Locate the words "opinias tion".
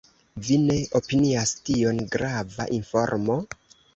0.99-2.01